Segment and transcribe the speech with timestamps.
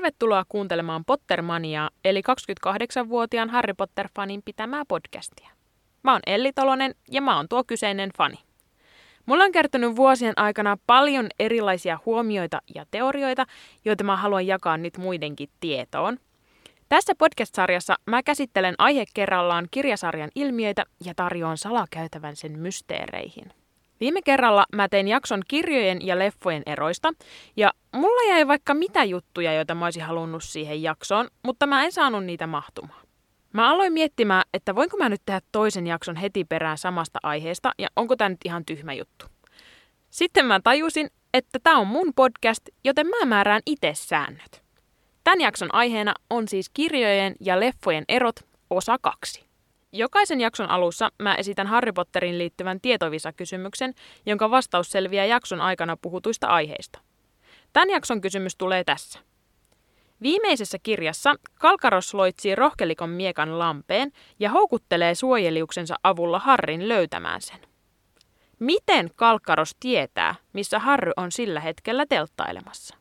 [0.00, 2.22] Tervetuloa kuuntelemaan Pottermaniaa, eli
[2.66, 5.50] 28-vuotiaan Harry Potter-fanin pitämää podcastia.
[6.02, 8.36] Mä oon Elli Tolonen ja mä oon tuo kyseinen fani.
[9.26, 13.46] Mulla on kertonut vuosien aikana paljon erilaisia huomioita ja teorioita,
[13.84, 16.18] joita mä haluan jakaa nyt muidenkin tietoon.
[16.88, 23.59] Tässä podcast-sarjassa mä käsittelen aihe kerrallaan kirjasarjan ilmiöitä ja tarjoan salakäytävän sen mysteereihin.
[24.00, 27.12] Viime kerralla mä tein jakson kirjojen ja leffojen eroista,
[27.56, 31.92] ja mulla jäi vaikka mitä juttuja, joita mä olisin halunnut siihen jaksoon, mutta mä en
[31.92, 33.06] saanut niitä mahtumaan.
[33.52, 37.88] Mä aloin miettimään, että voinko mä nyt tehdä toisen jakson heti perään samasta aiheesta, ja
[37.96, 39.26] onko tämä nyt ihan tyhmä juttu.
[40.10, 44.62] Sitten mä tajusin, että tämä on mun podcast, joten mä määrään itse säännöt.
[45.24, 48.40] Tämän jakson aiheena on siis kirjojen ja leffojen erot
[48.70, 49.49] osa kaksi.
[49.92, 53.94] Jokaisen jakson alussa mä esitän Harry Potterin liittyvän tietovisa-kysymyksen,
[54.26, 57.00] jonka vastaus selviää jakson aikana puhutuista aiheista.
[57.72, 59.20] Tämän jakson kysymys tulee tässä.
[60.22, 67.60] Viimeisessä kirjassa Kalkaros loitsii rohkelikon miekan lampeen ja houkuttelee suojeliuksensa avulla Harrin löytämään sen.
[68.58, 72.96] Miten Kalkaros tietää, missä Harry on sillä hetkellä telttailemassa?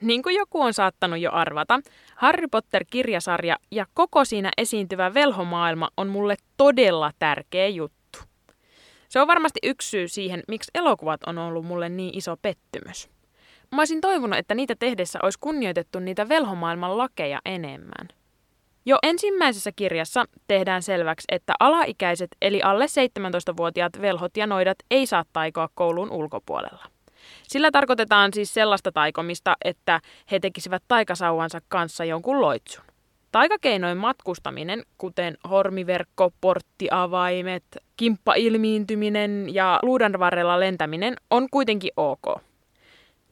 [0.00, 1.80] Niin kuin joku on saattanut jo arvata,
[2.16, 8.18] Harry Potter-kirjasarja ja koko siinä esiintyvä velhomaailma on mulle todella tärkeä juttu.
[9.08, 13.08] Se on varmasti yksi syy siihen, miksi elokuvat on ollut mulle niin iso pettymys.
[13.72, 18.08] Mä olisin toivonut, että niitä tehdessä olisi kunnioitettu niitä velhomaailman lakeja enemmän.
[18.86, 25.24] Jo ensimmäisessä kirjassa tehdään selväksi, että alaikäiset eli alle 17-vuotiaat velhot ja noidat ei saa
[25.32, 26.95] taikoa koulun ulkopuolella.
[27.42, 32.84] Sillä tarkoitetaan siis sellaista taikomista, että he tekisivät taikasauvansa kanssa jonkun loitsun.
[33.32, 37.64] Taikakeinoin matkustaminen, kuten hormiverkko, porttiavaimet,
[37.96, 42.24] kimppailmiintyminen ja luudan varrella lentäminen, on kuitenkin ok.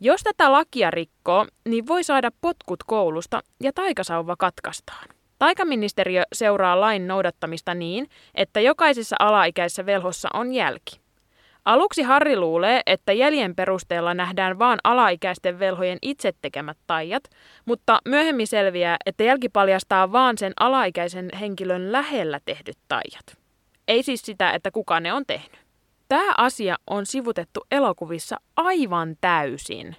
[0.01, 5.09] Jos tätä lakia rikkoo, niin voi saada potkut koulusta ja taikasauva katkaistaan.
[5.39, 11.04] Taikaministeriö seuraa lain noudattamista niin, että jokaisessa alaikäisessä velhossa on jälki.
[11.65, 17.25] Aluksi Harri luulee, että jäljen perusteella nähdään vain alaikäisten velhojen itse tekemät taijat,
[17.65, 23.39] mutta myöhemmin selviää, että jälki paljastaa vaan sen alaikäisen henkilön lähellä tehdyt taijat.
[23.89, 25.65] Ei siis sitä, että kuka ne on tehnyt.
[26.09, 29.97] Tämä asia on sivutettu elokuvissa aivan täysin.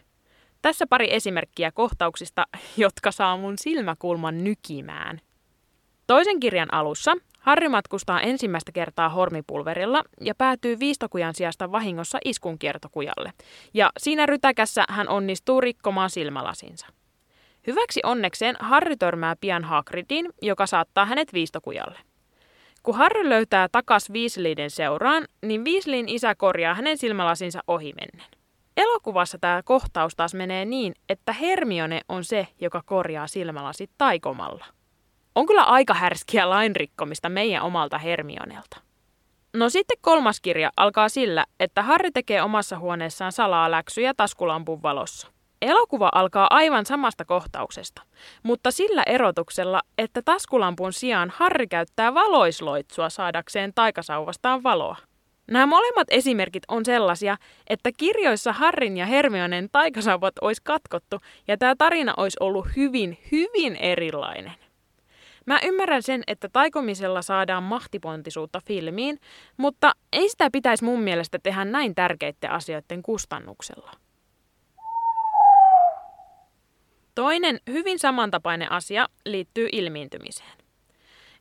[0.62, 2.48] Tässä pari esimerkkiä kohtauksista,
[2.78, 5.22] jotka saa mun silmäkulman nykimään.
[6.08, 13.34] Toisen kirjan alussa Harry matkustaa ensimmäistä kertaa hormipulverilla ja päätyy viistokujan sijasta vahingossa iskun kiertokujalle.
[13.74, 16.88] Ja siinä rytäkässä hän onnistuu rikkomaan silmälasinsa.
[17.68, 22.00] Hyväksi onnekseen Harry törmää pian Hagridin, joka saattaa hänet viistokujalle.
[22.84, 28.28] Kun Harry löytää takas Weasleyden seuraan, niin Weasleyin isä korjaa hänen silmälasinsa ohimennen.
[28.78, 34.66] Elokuvassa tämä kohtaus taas menee niin, että Hermione on se, joka korjaa silmälasit taikomalla.
[35.36, 38.82] On kyllä aika härskiä lainrikkomista meidän omalta Hermionelta.
[39.54, 45.28] No sitten kolmas kirja alkaa sillä, että Harry tekee omassa huoneessaan salaa läksyjä taskulampun valossa.
[45.62, 48.02] Elokuva alkaa aivan samasta kohtauksesta,
[48.44, 54.96] mutta sillä erotuksella, että taskulampun sijaan Harry käyttää valoisloitsua saadakseen taikasauvastaan valoa.
[55.52, 61.76] Nämä molemmat esimerkit on sellaisia, että kirjoissa Harrin ja Hermionen taikasauvat olisi katkottu ja tämä
[61.78, 64.65] tarina olisi ollut hyvin, hyvin erilainen.
[65.46, 69.20] Mä ymmärrän sen, että taikomisella saadaan mahtipontisuutta filmiin,
[69.58, 73.92] mutta ei sitä pitäisi mun mielestä tehdä näin tärkeiden asioiden kustannuksella.
[77.16, 80.58] Toinen hyvin samantapainen asia liittyy ilmiintymiseen.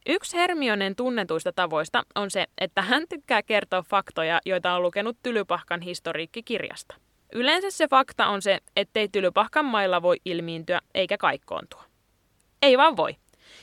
[0.06, 5.80] Yksi Hermionen tunnetuista tavoista on se, että hän tykkää kertoa faktoja, joita on lukenut Tylypahkan
[5.80, 6.94] historiikkikirjasta.
[7.34, 11.84] Yleensä se fakta on se, ettei Tylypahkan mailla voi ilmiintyä eikä kaikkoontua.
[12.62, 13.16] Ei vaan voi.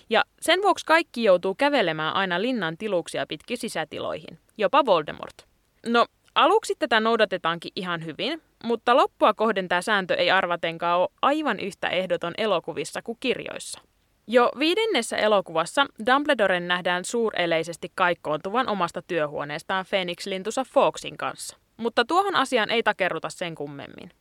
[0.09, 5.47] Ja sen vuoksi kaikki joutuu kävelemään aina linnan tiluksia pitkin sisätiloihin, jopa Voldemort.
[5.87, 6.05] No,
[6.35, 11.89] aluksi tätä noudatetaankin ihan hyvin, mutta loppua kohden tämä sääntö ei arvatenkaan ole aivan yhtä
[11.89, 13.81] ehdoton elokuvissa kuin kirjoissa.
[14.27, 22.71] Jo viidennessä elokuvassa Dumbledoren nähdään suureleisesti kaikkoontuvan omasta työhuoneestaan Phoenix-lintusa Foxin kanssa, mutta tuohon asiaan
[22.71, 24.11] ei takerruta sen kummemmin.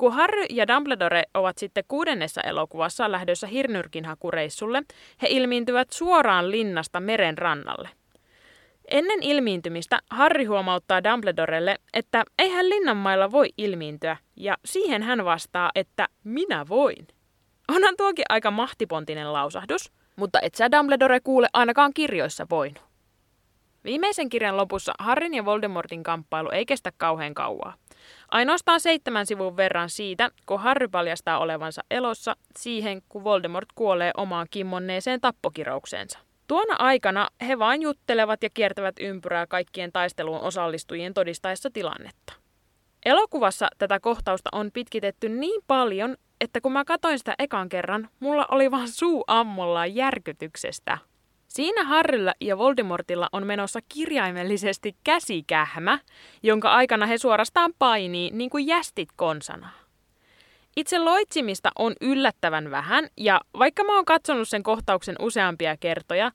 [0.00, 4.82] Kun Harry ja Dumbledore ovat sitten kuudennessa elokuvassa lähdössä Hirnyrkin hakureissulle,
[5.22, 7.88] he ilmiintyvät suoraan linnasta meren rannalle.
[8.90, 16.08] Ennen ilmiintymistä Harry huomauttaa Dumbledorelle, että eihän linnanmailla voi ilmiintyä, ja siihen hän vastaa, että
[16.24, 17.08] minä voin.
[17.68, 22.84] Onhan tuokin aika mahtipontinen lausahdus, mutta et sä Dumbledore kuule ainakaan kirjoissa voinut.
[23.84, 27.74] Viimeisen kirjan lopussa Harrin ja Voldemortin kamppailu ei kestä kauhean kauaa.
[28.30, 34.46] Ainoastaan seitsemän sivun verran siitä, kun Harry paljastaa olevansa elossa, siihen kun Voldemort kuolee omaan
[34.50, 36.18] kimmonneeseen tappokiroukseensa.
[36.46, 42.32] Tuona aikana he vain juttelevat ja kiertävät ympyrää kaikkien taisteluun osallistujien todistaessa tilannetta.
[43.04, 48.46] Elokuvassa tätä kohtausta on pitkitetty niin paljon, että kun mä katoin sitä ekan kerran, mulla
[48.50, 50.98] oli vaan suu ammollaan järkytyksestä.
[51.50, 55.98] Siinä Harrylla ja Voldemortilla on menossa kirjaimellisesti käsikähmä,
[56.42, 59.70] jonka aikana he suorastaan painii niin kuin jästit konsana.
[60.76, 66.32] Itse loitsimista on yllättävän vähän, ja vaikka mä oon katsonut sen kohtauksen useampia kertoja,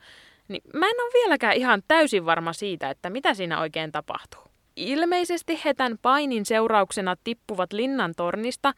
[0.48, 4.42] niin mä en ole vieläkään ihan täysin varma siitä, että mitä siinä oikein tapahtuu.
[4.76, 8.74] Ilmeisesti he tämän painin seurauksena tippuvat linnan tornista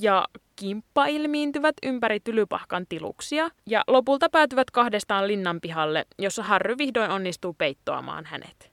[0.00, 7.10] ja kimppa ilmiintyvät ympäri tylypahkan tiluksia ja lopulta päätyvät kahdestaan linnan pihalle, jossa Harry vihdoin
[7.10, 8.72] onnistuu peittoamaan hänet.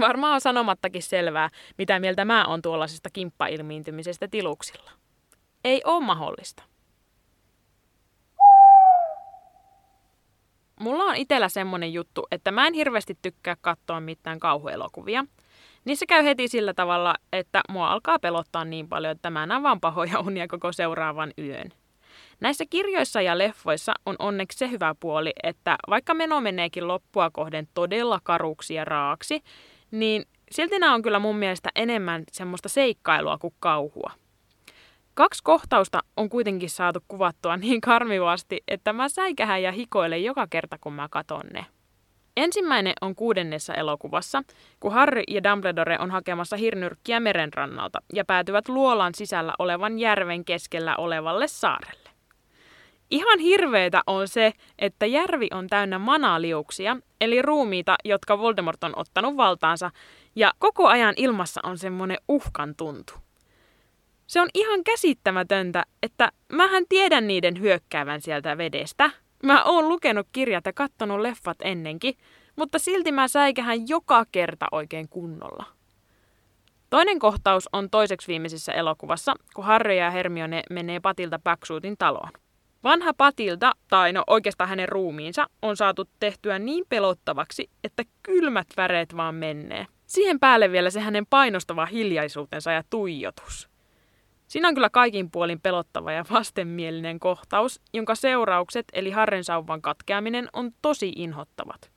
[0.00, 4.90] Varmaan on sanomattakin selvää, mitä mieltä mä on tuollaisesta kimppailmiintymisestä tiluksilla.
[5.64, 6.62] Ei ole mahdollista.
[10.80, 15.24] Mulla on itellä semmonen juttu, että mä en hirveästi tykkää katsoa mitään kauhuelokuvia–
[15.84, 19.80] Niissä käy heti sillä tavalla, että mua alkaa pelottaa niin paljon, että mä näen vaan
[19.80, 21.72] pahoja unia koko seuraavan yön.
[22.40, 27.68] Näissä kirjoissa ja leffoissa on onneksi se hyvä puoli, että vaikka meno meneekin loppua kohden
[27.74, 29.42] todella karuksi ja raaksi,
[29.90, 34.10] niin silti nämä on kyllä mun mielestä enemmän semmoista seikkailua kuin kauhua.
[35.14, 40.78] Kaksi kohtausta on kuitenkin saatu kuvattua niin karmivasti, että mä säikähän ja hikoilen joka kerta,
[40.80, 41.66] kun mä katon ne.
[42.36, 44.42] Ensimmäinen on kuudennessa elokuvassa,
[44.80, 50.96] kun Harry ja Dumbledore on hakemassa hirnyrkkiä merenrannalta ja päätyvät luolan sisällä olevan järven keskellä
[50.96, 52.10] olevalle saarelle.
[53.10, 59.36] Ihan hirveetä on se, että järvi on täynnä manaliuksia, eli ruumiita, jotka Voldemort on ottanut
[59.36, 59.90] valtaansa,
[60.36, 63.14] ja koko ajan ilmassa on semmoinen uhkan tuntu.
[64.26, 69.10] Se on ihan käsittämätöntä, että mähän tiedän niiden hyökkäävän sieltä vedestä–
[69.44, 72.14] Mä oon lukenut kirjat ja kattonut leffat ennenkin,
[72.56, 75.64] mutta silti mä säikähän joka kerta oikein kunnolla.
[76.90, 82.30] Toinen kohtaus on toiseksi viimeisessä elokuvassa, kun Harry ja Hermione menee Patilta Backshootin taloon.
[82.84, 89.16] Vanha Patilta, tai no oikeastaan hänen ruumiinsa, on saatu tehtyä niin pelottavaksi, että kylmät väreet
[89.16, 89.86] vaan menee.
[90.06, 93.73] Siihen päälle vielä se hänen painostava hiljaisuutensa ja tuijotus.
[94.54, 100.48] Siinä on kyllä kaikin puolin pelottava ja vastenmielinen kohtaus, jonka seuraukset eli Harren sauvan katkeaminen
[100.52, 101.90] on tosi inhottavat.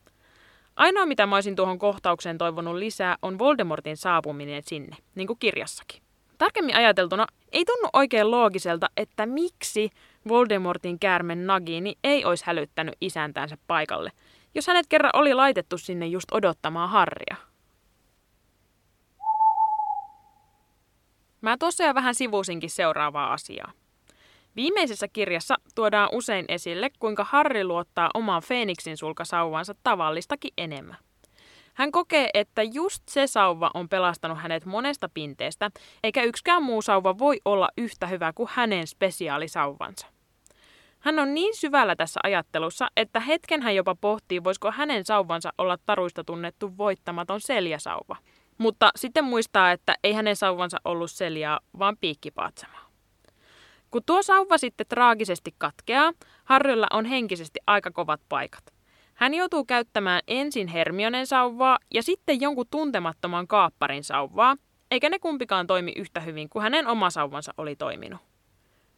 [0.76, 6.02] Ainoa mitä mä olisin tuohon kohtaukseen toivonut lisää on Voldemortin saapuminen sinne, niin kuin kirjassakin.
[6.38, 9.90] Tarkemmin ajateltuna ei tunnu oikein loogiselta, että miksi
[10.28, 14.12] Voldemortin käärmen Nagini ei olisi hälyttänyt isäntänsä paikalle,
[14.56, 17.47] jos hänet kerran oli laitettu sinne just odottamaan Harria.
[21.42, 23.72] Mä tuossa jo vähän sivusinkin seuraavaa asiaa.
[24.56, 30.98] Viimeisessä kirjassa tuodaan usein esille, kuinka Harry luottaa omaan Feeniksin sulkasauvansa tavallistakin enemmän.
[31.74, 35.72] Hän kokee, että just se sauva on pelastanut hänet monesta pinteestä,
[36.04, 40.08] eikä yksikään muu sauva voi olla yhtä hyvä kuin hänen spesiaalisauvansa.
[41.00, 45.78] Hän on niin syvällä tässä ajattelussa, että hetken hän jopa pohtii, voisiko hänen sauvansa olla
[45.86, 48.16] taruista tunnettu voittamaton seljäsauva–
[48.58, 52.78] mutta sitten muistaa, että ei hänen sauvansa ollut seljaa, vaan piikkipaatsama.
[53.92, 58.64] Kun tuo sauva sitten traagisesti katkeaa, Harrylla on henkisesti aika kovat paikat.
[59.14, 64.56] Hän joutuu käyttämään ensin Hermionen sauvaa ja sitten jonkun tuntemattoman kaapparin sauvaa,
[64.92, 68.22] eikä ne kumpikaan toimi yhtä hyvin kuin hänen oma sauvansa oli toiminut.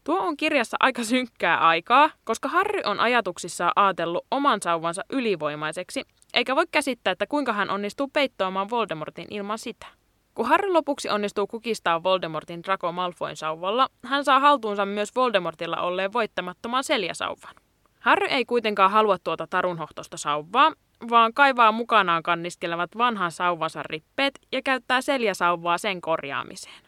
[0.03, 6.55] Tuo on kirjassa aika synkkää aikaa, koska Harry on ajatuksissaan ajatellut oman sauvansa ylivoimaiseksi eikä
[6.55, 9.87] voi käsittää, että kuinka hän onnistuu peittoamaan Voldemortin ilman sitä.
[10.35, 16.13] Kun Harry lopuksi onnistuu kukistaa Voldemortin Draco Malfoyn sauvalla, hän saa haltuunsa myös Voldemortilla olleen
[16.13, 17.55] voittamattoman seljäsauvan.
[17.99, 20.73] Harry ei kuitenkaan halua tuota tarunhohtosta sauvaa,
[21.09, 26.83] vaan kaivaa mukanaan kanniskelevat vanhan sauvansa rippeet ja käyttää seljäsauvaa sen korjaamiseen.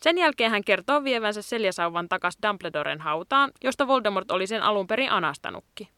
[0.00, 5.10] Sen jälkeen hän kertoo vievänsä seljäsauvan takas Dumbledoren hautaan, josta Voldemort oli sen alun perin
[5.10, 5.88] anastanutkin.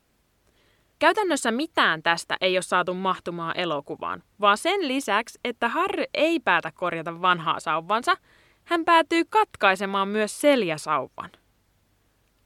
[1.04, 6.72] Käytännössä mitään tästä ei ole saatu mahtumaan elokuvaan, vaan sen lisäksi, että Harry ei päätä
[6.74, 8.16] korjata vanhaa sauvansa,
[8.64, 11.30] hän päätyy katkaisemaan myös seljäsauvan.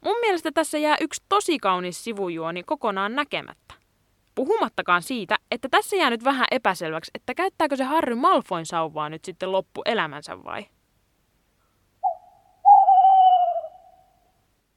[0.05, 3.75] Mun mielestä tässä jää yksi tosi kaunis sivujuoni kokonaan näkemättä.
[4.35, 9.25] Puhumattakaan siitä, että tässä jää nyt vähän epäselväksi, että käyttääkö se Harry Malfoin sauvaa nyt
[9.25, 10.67] sitten loppuelämänsä vai?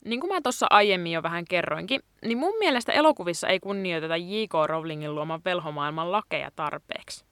[0.06, 4.54] Niin kuin mä tuossa aiemmin jo vähän kerroinkin, niin mun mielestä elokuvissa ei kunnioiteta J.K.
[4.68, 7.26] Rowlingin luoman velhomaailman lakeja tarpeeksi.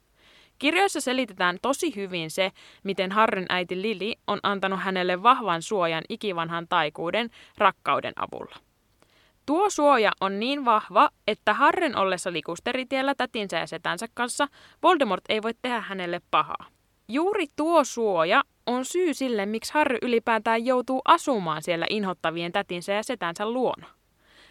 [0.59, 2.51] Kirjoissa selitetään tosi hyvin se,
[2.83, 8.55] miten Harryn äiti Lili on antanut hänelle vahvan suojan ikivanhan taikuuden rakkauden avulla.
[9.45, 14.47] Tuo suoja on niin vahva, että Harryn ollessa likusteritiellä tätinsä ja setänsä kanssa
[14.83, 16.65] Voldemort ei voi tehdä hänelle pahaa.
[17.07, 23.03] Juuri tuo suoja on syy sille, miksi Harry ylipäätään joutuu asumaan siellä inhottavien tätinsä ja
[23.03, 23.88] setänsä luona.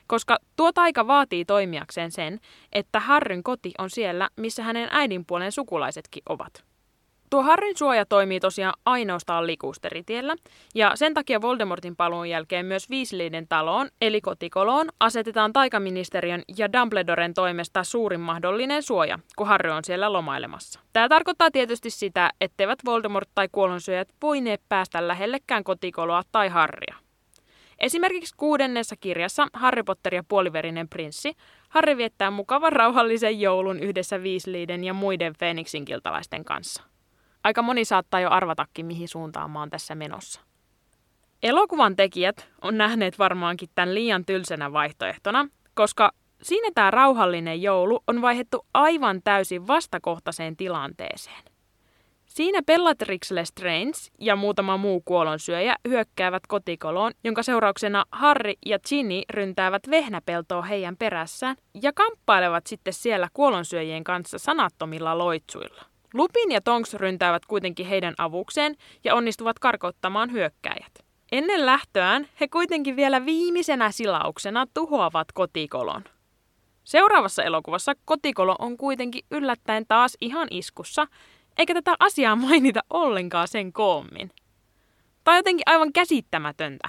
[0.07, 2.41] Koska tuo taika vaatii toimijakseen sen,
[2.73, 6.65] että Harryn koti on siellä, missä hänen äidinpuolen sukulaisetkin ovat.
[7.31, 10.37] Tuo Harryn suoja toimii tosiaan ainoastaan likusteritiellä,
[10.75, 17.35] ja sen takia Voldemortin paluun jälkeen myös Weasleyden taloon, eli kotikoloon, asetetaan taikaministeriön ja Dumbledoren
[17.35, 20.81] toimesta suurin mahdollinen suoja, kun Harry on siellä lomailemassa.
[20.93, 26.95] Tämä tarkoittaa tietysti sitä, etteivät Voldemort tai kuolonsyöjät voineet päästä lähellekään kotikoloa tai Harrya.
[27.79, 31.35] Esimerkiksi kuudennessa kirjassa Harry Potter ja puoliverinen prinssi
[31.69, 36.83] Harry viettää mukavan rauhallisen joulun yhdessä Weasleyden ja muiden Phoenixin kiltalaisten kanssa.
[37.45, 40.41] Aika moni saattaa jo arvatakin, mihin suuntaan mä oon tässä menossa.
[41.43, 48.23] Elokuvan tekijät on nähneet varmaankin tämän liian tylsänä vaihtoehtona, koska siinä tämä rauhallinen joulu on
[48.23, 51.43] vaihdettu aivan täysin vastakohtaiseen tilanteeseen.
[52.27, 59.83] Siinä Bellatrix Lestrange ja muutama muu kuolonsyöjä hyökkäävät kotikoloon, jonka seurauksena Harry ja Ginny ryntäävät
[59.91, 65.98] vehnäpeltoa heidän perässään ja kamppailevat sitten siellä kuolonsyöjien kanssa sanattomilla loitsuilla.
[66.15, 70.93] Lupin ja Tonks ryntäävät kuitenkin heidän avukseen ja onnistuvat karkottamaan hyökkäjät.
[71.33, 76.05] Ennen lähtöään he kuitenkin vielä viimeisenä silauksena tuhoavat kotikolon.
[76.85, 81.07] Seuraavassa elokuvassa kotikolo on kuitenkin yllättäen taas ihan iskussa,
[81.59, 84.31] eikä tätä asiaa mainita ollenkaan sen koommin.
[85.25, 86.89] Tai jotenkin aivan käsittämätöntä.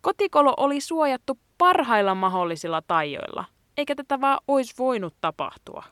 [0.00, 3.44] Kotikolo oli suojattu parhailla mahdollisilla taijoilla,
[3.76, 5.84] eikä tätä vaan olisi voinut tapahtua.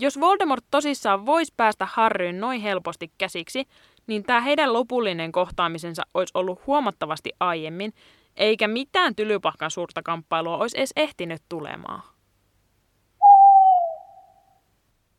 [0.00, 3.64] Jos Voldemort tosissaan voisi päästä Harryyn noin helposti käsiksi,
[4.06, 7.92] niin tämä heidän lopullinen kohtaamisensa olisi ollut huomattavasti aiemmin,
[8.36, 12.02] eikä mitään tylypahkan suurta kamppailua olisi edes ehtinyt tulemaan.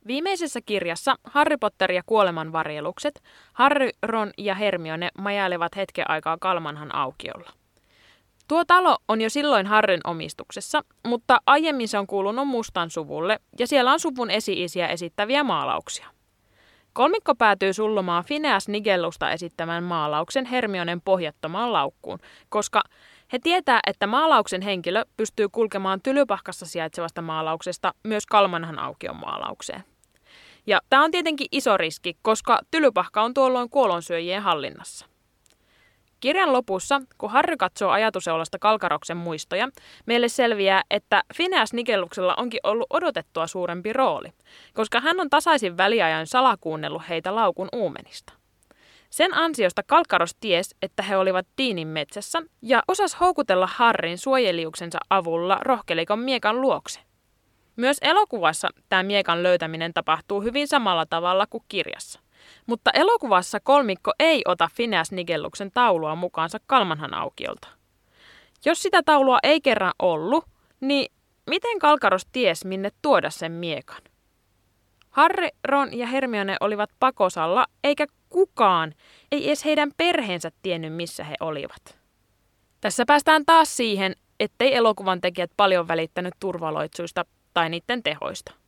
[0.07, 6.95] Viimeisessä kirjassa Harry Potter ja kuoleman varjelukset Harry, Ron ja Hermione majailevat hetken aikaa Kalmanhan
[6.95, 7.51] aukiolla.
[8.49, 13.67] Tuo talo on jo silloin Harryn omistuksessa, mutta aiemmin se on kuulunut Mustan suvulle ja
[13.67, 16.07] siellä on suvun esi-isiä esittäviä maalauksia.
[16.93, 22.83] Kolmikko päätyy sullomaan Phineas Nigellusta esittämän maalauksen Hermionen pohjattomaan laukkuun, koska
[23.33, 29.83] he tietää, että maalauksen henkilö pystyy kulkemaan Tylypahkassa sijaitsevasta maalauksesta myös Kalmanhan aukion maalaukseen.
[30.67, 35.08] Ja tämä on tietenkin iso riski, koska Tylypahka on tuolloin kuolonsyöjien hallinnassa.
[36.19, 39.69] Kirjan lopussa, kun Harry katsoo ajatuseulasta Kalkaroksen muistoja,
[40.05, 44.33] meille selviää, että Phineas Nikelluksella onkin ollut odotettua suurempi rooli,
[44.73, 48.33] koska hän on tasaisin väliajan salakuunnellut heitä laukun uumenista.
[49.09, 55.57] Sen ansiosta Kalkaros ties, että he olivat Tiinin metsässä ja osas houkutella Harrin suojeliuksensa avulla
[55.61, 56.99] rohkelikon miekan luokse.
[57.75, 62.19] Myös elokuvassa tämä miekan löytäminen tapahtuu hyvin samalla tavalla kuin kirjassa.
[62.69, 67.67] Mutta elokuvassa kolmikko ei ota Phineas Nigelluksen taulua mukaansa Kalmanhan aukiolta.
[68.65, 70.45] Jos sitä taulua ei kerran ollut,
[70.79, 71.11] niin
[71.49, 74.01] miten Kalkaros ties minne tuoda sen miekan?
[75.09, 78.93] Harry, Ron ja Hermione olivat pakosalla, eikä kukaan,
[79.31, 81.99] ei edes heidän perheensä tiennyt missä he olivat.
[82.81, 88.58] Tässä päästään taas siihen, ettei elokuvan tekijät paljon välittänyt turvaloitsuista tai niiden tehoista.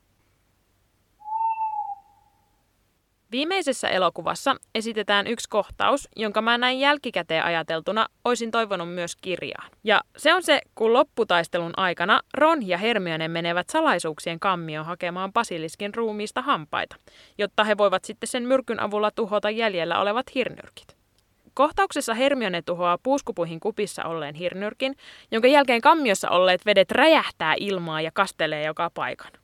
[3.32, 9.72] Viimeisessä elokuvassa esitetään yksi kohtaus, jonka mä näin jälkikäteen ajateltuna olisin toivonut myös kirjaan.
[9.84, 15.96] Ja se on se, kun lopputaistelun aikana Ron ja Hermione menevät salaisuuksien kammioon hakemaan Basiliskin
[15.96, 16.96] ruumiista hampaita,
[17.38, 20.98] jotta he voivat sitten sen myrkyn avulla tuhota jäljellä olevat hirnyrkit.
[21.54, 24.96] Kohtauksessa Hermione tuhoaa puuskupuihin kupissa olleen hirnyrkin,
[25.32, 29.41] jonka jälkeen kammiossa olleet vedet räjähtää ilmaa ja kastelee joka paikan.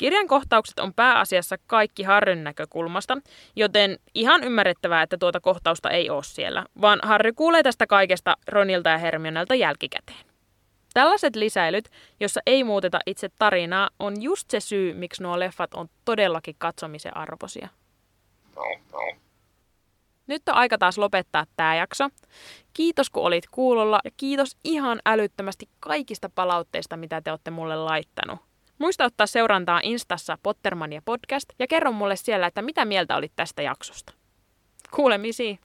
[0.00, 3.18] Kirjan kohtaukset on pääasiassa kaikki Harryn näkökulmasta,
[3.56, 8.90] joten ihan ymmärrettävää, että tuota kohtausta ei ole siellä, vaan Harry kuulee tästä kaikesta Ronilta
[8.90, 10.18] ja Hermionelta jälkikäteen.
[10.94, 11.90] Tällaiset lisäilyt,
[12.20, 17.16] jossa ei muuteta itse tarinaa, on just se syy, miksi nuo leffat on todellakin katsomisen
[17.16, 17.68] arvoisia.
[20.26, 22.08] Nyt on aika taas lopettaa tämä jakso.
[22.72, 28.49] Kiitos kun olit kuulolla ja kiitos ihan älyttömästi kaikista palautteista, mitä te olette mulle laittanut.
[28.80, 33.62] Muista ottaa seurantaa Instassa Pottermania podcast ja kerro mulle siellä, että mitä mieltä olit tästä
[33.62, 34.12] jaksosta.
[34.90, 35.58] Kuulemisiin!